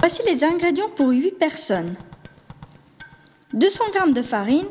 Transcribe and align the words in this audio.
Voici 0.00 0.22
les 0.26 0.44
ingrédients 0.44 0.88
pour 0.96 1.10
8 1.10 1.32
personnes. 1.32 1.94
200 3.52 3.84
g 3.92 4.12
de 4.14 4.22
farine, 4.22 4.66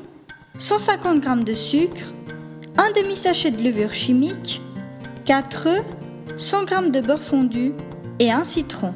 150 0.58 1.24
g 1.24 1.44
de 1.44 1.54
sucre, 1.54 2.14
un 2.80 2.90
demi-sachet 2.92 3.52
de 3.52 3.62
levure 3.62 3.94
chimique, 3.94 4.60
4 5.26 5.68
œufs, 5.68 5.86
100 6.36 6.66
g 6.66 6.90
de 6.90 7.02
beurre 7.02 7.22
fondu 7.22 7.74
et 8.18 8.32
un 8.32 8.44
citron. 8.44 8.96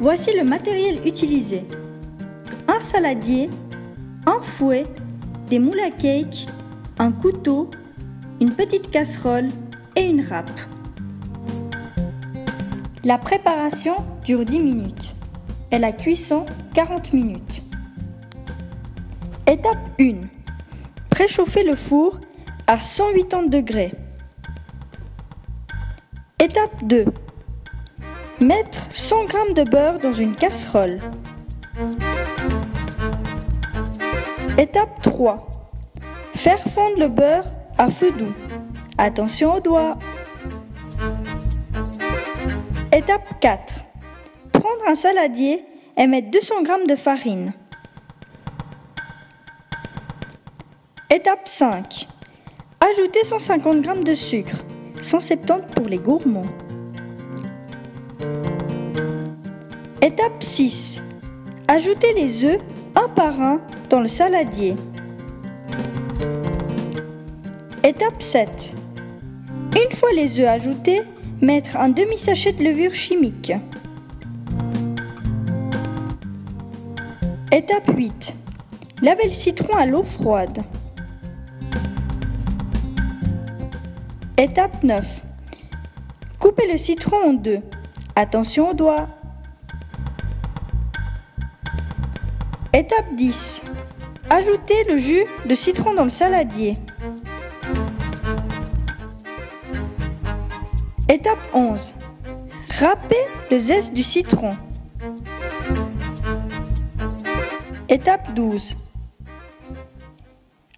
Voici 0.00 0.34
le 0.34 0.42
matériel 0.42 1.06
utilisé. 1.06 1.66
Un 2.68 2.80
saladier, 2.80 3.50
un 4.24 4.40
fouet, 4.40 4.86
des 5.48 5.58
moules 5.58 5.80
à 5.80 5.90
cake, 5.90 6.46
un 6.98 7.12
couteau, 7.12 7.70
une 8.40 8.54
petite 8.54 8.90
casserole 8.90 9.48
et 9.94 10.04
une 10.04 10.22
râpe. 10.22 10.71
La 13.04 13.18
préparation 13.18 13.96
dure 14.24 14.44
10 14.44 14.60
minutes 14.60 15.16
et 15.72 15.78
la 15.80 15.90
cuisson 15.90 16.46
40 16.72 17.12
minutes. 17.12 17.64
Étape 19.48 19.78
1. 20.00 20.28
Préchauffer 21.10 21.64
le 21.64 21.74
four 21.74 22.20
à 22.68 22.78
180 22.78 23.48
degrés. 23.48 23.92
Étape 26.40 26.84
2. 26.84 27.06
Mettre 28.38 28.86
100 28.92 29.16
g 29.28 29.54
de 29.54 29.68
beurre 29.68 29.98
dans 29.98 30.12
une 30.12 30.36
casserole. 30.36 31.00
Étape 34.58 35.02
3. 35.02 35.48
Faire 36.34 36.60
fondre 36.60 37.00
le 37.00 37.08
beurre 37.08 37.46
à 37.78 37.88
feu 37.88 38.12
doux. 38.12 38.34
Attention 38.96 39.56
aux 39.56 39.60
doigts. 39.60 39.98
Étape 42.94 43.40
4. 43.40 43.72
Prendre 44.52 44.86
un 44.86 44.94
saladier 44.94 45.64
et 45.96 46.06
mettre 46.06 46.30
200 46.30 46.54
g 46.62 46.86
de 46.86 46.94
farine. 46.94 47.54
Étape 51.08 51.48
5. 51.48 52.06
Ajouter 52.80 53.24
150 53.24 53.82
g 53.82 54.04
de 54.04 54.14
sucre, 54.14 54.56
170 55.00 55.74
pour 55.74 55.86
les 55.88 55.96
gourmands. 55.96 56.48
Étape 60.02 60.42
6. 60.42 61.00
Ajouter 61.68 62.12
les 62.12 62.44
œufs 62.44 62.60
un 62.94 63.08
par 63.08 63.40
un 63.40 63.62
dans 63.88 64.00
le 64.00 64.08
saladier. 64.08 64.76
Étape 67.82 68.20
7. 68.20 68.74
Une 69.76 69.96
fois 69.96 70.12
les 70.12 70.38
œufs 70.40 70.48
ajoutés, 70.48 71.00
mettre 71.42 71.76
un 71.76 71.88
demi-sachet 71.88 72.52
de 72.52 72.62
levure 72.62 72.94
chimique. 72.94 73.52
Étape 77.50 77.90
8. 77.94 78.36
Laver 79.02 79.24
le 79.24 79.32
citron 79.32 79.76
à 79.76 79.84
l'eau 79.84 80.04
froide. 80.04 80.62
Étape 84.38 84.84
9. 84.84 85.24
Couper 86.38 86.70
le 86.70 86.78
citron 86.78 87.16
en 87.30 87.32
deux. 87.32 87.60
Attention 88.14 88.70
aux 88.70 88.74
doigts. 88.74 89.08
Étape 92.72 93.14
10. 93.16 93.64
Ajouter 94.30 94.84
le 94.88 94.96
jus 94.96 95.24
de 95.46 95.54
citron 95.56 95.92
dans 95.92 96.04
le 96.04 96.10
saladier. 96.10 96.78
Étape 101.12 101.46
11. 101.52 101.94
Râper 102.80 103.26
le 103.50 103.58
zeste 103.58 103.92
du 103.92 104.02
citron. 104.02 104.56
Étape 107.86 108.32
12. 108.32 108.78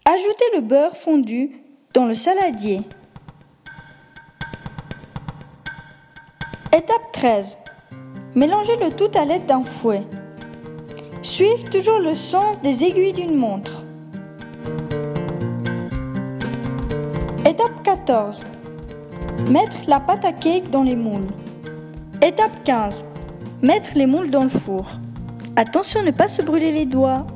Ajouter 0.05 0.45
le 0.57 0.61
beurre 0.63 0.97
fondu 0.97 1.53
dans 1.93 2.07
le 2.07 2.17
saladier. 2.17 2.81
Étape 6.77 7.13
13. 7.13 7.61
Mélangez 8.35 8.75
le 8.79 8.91
tout 8.91 9.17
à 9.17 9.25
l'aide 9.25 9.47
d'un 9.47 9.63
fouet. 9.63 10.03
Suivez 11.23 11.63
toujours 11.71 12.01
le 12.01 12.17
sens 12.17 12.61
des 12.61 12.83
aiguilles 12.83 13.13
d'une 13.13 13.37
montre. 13.37 13.85
Étape 17.47 17.85
14. 17.85 18.45
Mettre 19.51 19.77
la 19.89 20.01
pâte 20.01 20.25
à 20.25 20.33
cake 20.33 20.71
dans 20.71 20.83
les 20.83 20.97
moules. 20.97 21.27
Étape 22.23 22.65
15. 22.65 23.05
Mettre 23.63 23.91
les 23.95 24.07
moules 24.07 24.31
dans 24.31 24.45
le 24.45 24.49
four. 24.49 24.87
Attention 25.57 26.03
ne 26.03 26.11
pas 26.11 26.29
se 26.29 26.41
brûler 26.41 26.73
les 26.73 26.87
doigts. 26.87 27.27